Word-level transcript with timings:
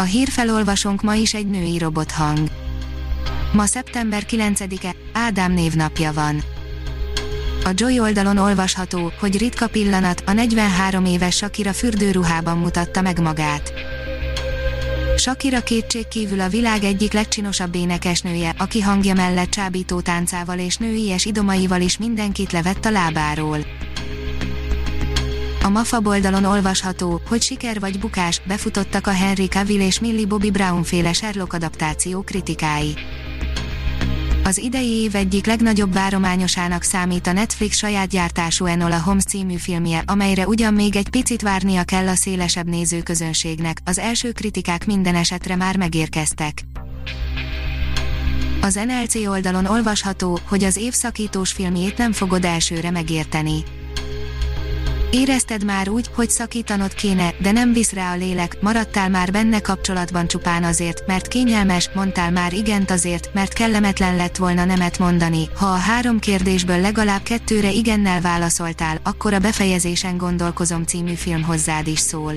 A 0.00 0.02
hírfelolvasónk 0.02 1.02
ma 1.02 1.14
is 1.14 1.34
egy 1.34 1.46
női 1.46 1.78
robothang. 1.78 2.48
Ma 3.52 3.66
szeptember 3.66 4.22
9-e, 4.30 4.94
Ádám 5.12 5.52
névnapja 5.52 6.12
van. 6.12 6.42
A 7.64 7.70
Joy 7.74 8.00
oldalon 8.00 8.36
olvasható, 8.36 9.12
hogy 9.20 9.38
ritka 9.38 9.66
pillanat, 9.68 10.22
a 10.26 10.32
43 10.32 11.04
éves 11.04 11.36
Shakira 11.36 11.72
fürdőruhában 11.72 12.58
mutatta 12.58 13.00
meg 13.00 13.20
magát. 13.20 13.72
Shakira 15.16 15.60
kétségkívül 15.60 16.40
a 16.40 16.48
világ 16.48 16.84
egyik 16.84 17.12
legcsinosabb 17.12 17.74
énekesnője, 17.74 18.54
aki 18.58 18.80
hangja 18.80 19.14
mellett 19.14 19.50
csábító 19.50 20.00
táncával 20.00 20.58
és 20.58 20.76
nőies 20.76 21.24
idomaival 21.24 21.80
is 21.80 21.98
mindenkit 21.98 22.52
levett 22.52 22.84
a 22.84 22.90
lábáról. 22.90 23.58
MAFA 25.70 26.00
oldalon 26.04 26.44
olvasható, 26.44 27.20
hogy 27.28 27.42
siker 27.42 27.80
vagy 27.80 27.98
bukás, 27.98 28.40
befutottak 28.46 29.06
a 29.06 29.10
Henry 29.10 29.46
Cavill 29.46 29.80
és 29.80 30.00
Millie 30.00 30.26
Bobby 30.26 30.50
Brown 30.50 30.82
féle 30.82 31.12
Sherlock 31.12 31.52
adaptáció 31.52 32.22
kritikái. 32.22 32.94
Az 34.44 34.58
idei 34.58 34.88
év 34.88 35.14
egyik 35.14 35.46
legnagyobb 35.46 35.92
várományosának 35.92 36.82
számít 36.82 37.26
a 37.26 37.32
Netflix 37.32 37.76
saját 37.76 38.08
gyártású 38.08 38.64
Enola 38.64 39.02
Holmes 39.02 39.24
című 39.24 39.56
filmje, 39.56 40.02
amelyre 40.06 40.46
ugyan 40.46 40.74
még 40.74 40.96
egy 40.96 41.08
picit 41.08 41.42
várnia 41.42 41.84
kell 41.84 42.08
a 42.08 42.14
szélesebb 42.14 42.66
nézőközönségnek, 42.66 43.78
az 43.84 43.98
első 43.98 44.32
kritikák 44.32 44.86
minden 44.86 45.14
esetre 45.14 45.56
már 45.56 45.76
megérkeztek. 45.76 46.62
Az 48.60 48.74
NLC 48.74 49.14
oldalon 49.14 49.66
olvasható, 49.66 50.38
hogy 50.48 50.64
az 50.64 50.76
évszakítós 50.76 51.52
filmjét 51.52 51.98
nem 51.98 52.12
fogod 52.12 52.44
elsőre 52.44 52.90
megérteni. 52.90 53.64
Érezted 55.10 55.64
már 55.64 55.88
úgy, 55.88 56.10
hogy 56.14 56.30
szakítanod 56.30 56.94
kéne, 56.94 57.34
de 57.42 57.52
nem 57.52 57.72
visz 57.72 57.92
rá 57.92 58.12
a 58.12 58.16
lélek, 58.16 58.60
maradtál 58.60 59.08
már 59.08 59.30
benne 59.30 59.60
kapcsolatban 59.60 60.26
csupán 60.26 60.64
azért, 60.64 61.06
mert 61.06 61.28
kényelmes, 61.28 61.90
mondtál 61.94 62.30
már 62.30 62.52
igent 62.52 62.90
azért, 62.90 63.30
mert 63.34 63.52
kellemetlen 63.52 64.16
lett 64.16 64.36
volna 64.36 64.64
nemet 64.64 64.98
mondani. 64.98 65.48
Ha 65.54 65.66
a 65.66 65.76
három 65.76 66.18
kérdésből 66.18 66.80
legalább 66.80 67.22
kettőre 67.22 67.70
igennel 67.70 68.20
válaszoltál, 68.20 68.98
akkor 69.02 69.32
a 69.32 69.38
befejezésen 69.38 70.16
gondolkozom 70.16 70.84
című 70.84 71.14
film 71.14 71.42
hozzád 71.42 71.86
is 71.86 71.98
szól. 71.98 72.34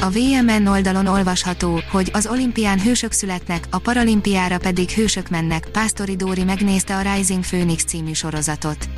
A 0.00 0.10
VMN 0.10 0.66
oldalon 0.66 1.06
olvasható, 1.06 1.80
hogy 1.90 2.10
az 2.12 2.26
olimpián 2.26 2.80
hősök 2.80 3.12
születnek, 3.12 3.64
a 3.70 3.78
paralimpiára 3.78 4.58
pedig 4.58 4.90
hősök 4.90 5.28
mennek. 5.28 5.68
Pásztori 5.72 6.16
Dóri 6.16 6.44
megnézte 6.44 6.96
a 6.96 7.14
Rising 7.14 7.42
Phoenix 7.44 7.84
című 7.84 8.12
sorozatot. 8.12 8.88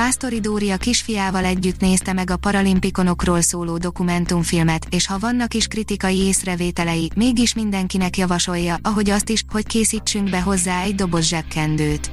Pásztori 0.00 0.40
Dória 0.40 0.76
kisfiával 0.76 1.44
együtt 1.44 1.80
nézte 1.80 2.12
meg 2.12 2.30
a 2.30 2.36
paralimpikonokról 2.36 3.40
szóló 3.40 3.76
dokumentumfilmet, 3.78 4.86
és 4.90 5.06
ha 5.06 5.18
vannak 5.18 5.54
is 5.54 5.66
kritikai 5.66 6.16
észrevételei, 6.16 7.10
mégis 7.16 7.54
mindenkinek 7.54 8.16
javasolja, 8.16 8.76
ahogy 8.82 9.10
azt 9.10 9.28
is, 9.28 9.44
hogy 9.52 9.66
készítsünk 9.66 10.30
be 10.30 10.40
hozzá 10.40 10.82
egy 10.82 10.94
doboz 10.94 11.26
zsebkendőt. 11.26 12.10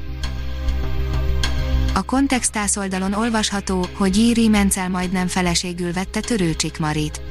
A 1.93 2.01
kontextász 2.01 2.77
oldalon 2.77 3.13
olvasható, 3.13 3.87
hogy 3.93 4.17
Jíri 4.17 4.47
Mencel 4.47 4.89
majdnem 4.89 5.27
feleségül 5.27 5.93
vette 5.93 6.19
Törőcsik 6.19 6.79
Marit 6.79 7.26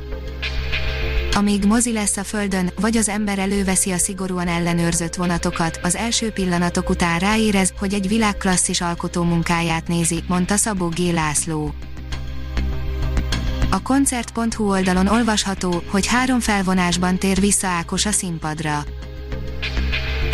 amíg 1.37 1.65
mozi 1.65 1.93
lesz 1.93 2.17
a 2.17 2.25
földön, 2.25 2.71
vagy 2.81 2.97
az 2.97 3.09
ember 3.09 3.39
előveszi 3.39 3.91
a 3.91 3.97
szigorúan 3.97 4.49
ellenőrzött 4.49 5.15
vonatokat, 5.15 5.81
az 5.83 5.97
első 5.97 6.31
pillanatok 6.31 6.91
után 6.91 7.19
ráérez, 7.19 7.73
hogy 7.79 7.95
egy 7.95 8.09
világklasszis 8.09 8.81
alkotó 8.81 9.23
munkáját 9.23 9.89
nézi, 9.89 10.23
mondta 10.29 10.57
Szabó 10.57 10.89
G. 10.89 10.99
László. 10.99 11.75
A 13.71 13.83
koncert.hu 13.83 14.71
oldalon 14.71 15.07
olvasható, 15.07 15.83
hogy 15.91 16.07
három 16.07 16.41
felvonásban 16.41 17.19
tér 17.19 17.41
vissza 17.41 17.67
Ákos 17.67 18.07
a 18.07 18.13
színpadra. 18.13 18.85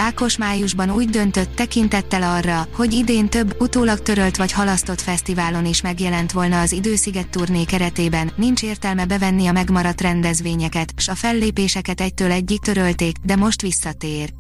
Ákos 0.03 0.37
májusban 0.37 0.91
úgy 0.91 1.09
döntött 1.09 1.55
tekintettel 1.55 2.23
arra, 2.23 2.69
hogy 2.73 2.93
idén 2.93 3.29
több, 3.29 3.61
utólag 3.61 4.01
törölt 4.03 4.37
vagy 4.37 4.53
halasztott 4.53 5.01
fesztiválon 5.01 5.67
is 5.67 5.81
megjelent 5.81 6.33
volna 6.33 6.61
az 6.61 6.73
Idősziget 6.73 7.29
turné 7.29 7.65
keretében, 7.65 8.33
nincs 8.37 8.63
értelme 8.63 9.07
bevenni 9.07 9.47
a 9.47 9.53
megmaradt 9.53 10.01
rendezvényeket, 10.01 10.93
s 10.97 11.09
a 11.09 11.15
fellépéseket 11.15 12.01
egytől 12.01 12.31
egyik 12.31 12.61
törölték, 12.61 13.17
de 13.23 13.37
most 13.37 13.63
visszatér. 13.63 14.33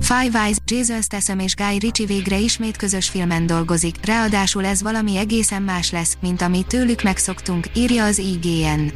Five 0.00 0.42
Eyes, 0.42 0.56
Jason 0.64 1.02
Statham 1.02 1.38
és 1.38 1.54
Guy 1.54 1.78
Ritchie 1.78 2.06
végre 2.06 2.38
ismét 2.38 2.76
közös 2.76 3.08
filmen 3.08 3.46
dolgozik, 3.46 3.96
ráadásul 4.04 4.64
ez 4.64 4.82
valami 4.82 5.16
egészen 5.16 5.62
más 5.62 5.90
lesz, 5.90 6.16
mint 6.20 6.42
amit 6.42 6.66
tőlük 6.66 7.02
megszoktunk, 7.02 7.66
írja 7.74 8.04
az 8.04 8.18
IGN. 8.18 8.86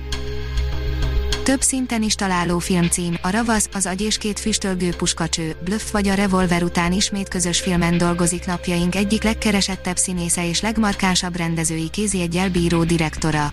Több 1.47 1.63
szinten 1.63 2.03
is 2.03 2.15
találó 2.15 2.59
filmcím, 2.59 3.17
a 3.23 3.31
Ravasz, 3.31 3.69
az 3.73 3.87
agy 3.87 4.01
és 4.01 4.19
két 4.19 4.41
füstölgő 4.41 4.91
puskacső, 4.97 5.57
Bluff 5.65 5.91
vagy 5.91 6.09
a 6.09 6.15
Revolver 6.15 6.63
után 6.63 6.93
ismét 6.93 7.29
közös 7.29 7.61
filmen 7.61 7.99
dolgozik 7.99 8.47
napjaink 8.47 8.95
egyik 8.95 9.23
legkeresettebb 9.23 9.97
színésze 9.97 10.49
és 10.49 10.61
legmarkánsabb 10.61 11.37
rendezői 11.37 11.91
kézi 11.91 12.29
bíró 12.53 12.85
direktora. 12.85 13.53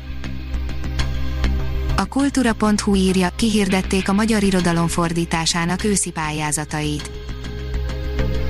A 1.95 2.05
kultúra.hu 2.05 2.95
írja, 2.95 3.29
kihirdették 3.35 4.09
a 4.09 4.13
magyar 4.13 4.43
irodalom 4.43 4.87
fordításának 4.87 5.83
őszi 5.83 6.11
pályázatait 6.11 7.22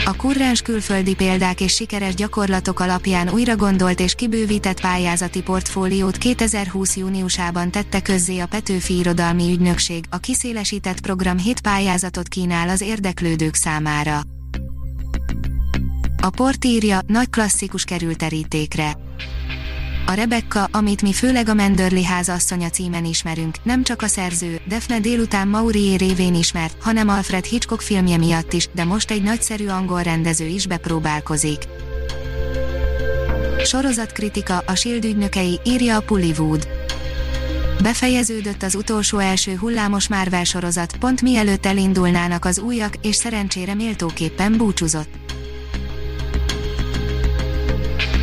a 0.05 0.15
kurrens 0.15 0.61
külföldi 0.61 1.15
példák 1.15 1.61
és 1.61 1.73
sikeres 1.73 2.13
gyakorlatok 2.13 2.79
alapján 2.79 3.29
újra 3.29 3.55
gondolt 3.55 3.99
és 3.99 4.13
kibővített 4.13 4.81
pályázati 4.81 5.41
portfóliót 5.41 6.17
2020 6.17 6.95
júniusában 6.95 7.71
tette 7.71 8.01
közzé 8.01 8.39
a 8.39 8.45
Petőfi 8.45 8.97
Irodalmi 8.97 9.51
Ügynökség, 9.51 10.05
a 10.09 10.17
kiszélesített 10.17 11.01
program 11.01 11.37
7 11.37 11.61
pályázatot 11.61 12.27
kínál 12.27 12.69
az 12.69 12.81
érdeklődők 12.81 13.55
számára. 13.55 14.21
A 16.21 16.29
port 16.29 16.65
írja, 16.65 16.99
nagy 17.07 17.29
klasszikus 17.29 17.83
került 17.83 18.17
terítékre. 18.17 18.97
A 20.05 20.13
Rebecca, 20.13 20.67
amit 20.71 21.01
mi 21.01 21.13
főleg 21.13 21.49
a 21.49 21.53
Menderli 21.53 22.03
házasszonya 22.03 22.69
címen 22.69 23.05
ismerünk, 23.05 23.55
nem 23.63 23.83
csak 23.83 24.01
a 24.01 24.07
szerző, 24.07 24.61
Defne 24.67 24.99
délután 24.99 25.47
Maurié 25.47 25.95
révén 25.95 26.35
ismert, 26.35 26.75
hanem 26.81 27.09
Alfred 27.09 27.45
Hitchcock 27.45 27.81
filmje 27.81 28.17
miatt 28.17 28.53
is, 28.53 28.69
de 28.73 28.83
most 28.83 29.11
egy 29.11 29.23
nagyszerű 29.23 29.67
angol 29.67 30.01
rendező 30.01 30.45
is 30.45 30.67
bepróbálkozik. 30.67 31.67
Sorozatkritika, 33.63 34.57
a 34.57 34.75
Shield 34.75 35.05
ügynökei, 35.05 35.59
írja 35.63 35.95
a 35.95 36.01
Pullywood. 36.01 36.67
Befejeződött 37.81 38.63
az 38.63 38.75
utolsó 38.75 39.17
első 39.17 39.55
hullámos 39.55 40.07
Marvel 40.07 40.43
sorozat, 40.43 40.97
pont 40.97 41.21
mielőtt 41.21 41.65
elindulnának 41.65 42.45
az 42.45 42.59
újak, 42.59 42.93
és 43.01 43.15
szerencsére 43.15 43.73
méltóképpen 43.73 44.57
búcsúzott. 44.57 45.22